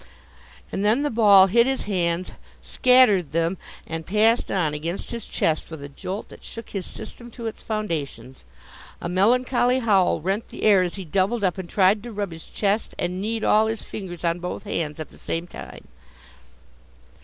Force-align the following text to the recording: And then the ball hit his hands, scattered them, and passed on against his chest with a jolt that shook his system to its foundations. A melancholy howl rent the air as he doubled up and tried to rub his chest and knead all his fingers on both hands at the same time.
And 0.71 0.83
then 0.83 1.03
the 1.03 1.11
ball 1.11 1.45
hit 1.45 1.67
his 1.67 1.83
hands, 1.83 2.31
scattered 2.63 3.33
them, 3.33 3.59
and 3.85 4.03
passed 4.03 4.49
on 4.49 4.73
against 4.73 5.11
his 5.11 5.25
chest 5.25 5.69
with 5.69 5.83
a 5.83 5.89
jolt 5.89 6.29
that 6.29 6.43
shook 6.43 6.71
his 6.71 6.87
system 6.87 7.29
to 7.29 7.45
its 7.45 7.61
foundations. 7.61 8.43
A 8.99 9.07
melancholy 9.07 9.77
howl 9.77 10.19
rent 10.19 10.47
the 10.47 10.63
air 10.63 10.81
as 10.81 10.95
he 10.95 11.05
doubled 11.05 11.43
up 11.43 11.59
and 11.59 11.69
tried 11.69 12.01
to 12.01 12.11
rub 12.11 12.31
his 12.31 12.47
chest 12.47 12.95
and 12.97 13.21
knead 13.21 13.43
all 13.43 13.67
his 13.67 13.83
fingers 13.83 14.25
on 14.25 14.39
both 14.39 14.63
hands 14.63 14.99
at 14.99 15.11
the 15.11 15.19
same 15.19 15.45
time. 15.45 15.87